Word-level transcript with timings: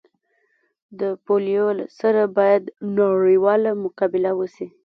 د 0.99 1.01
پولیو 1.25 1.67
سره 1.99 2.21
باید 2.37 2.63
نړیواله 2.97 3.71
مقابله 3.83 4.31
وسي 4.39 4.67